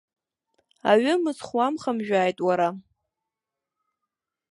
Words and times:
Аҩымцхә 0.91 1.51
уамхамжәааит, 1.57 2.37
уара! 2.47 2.69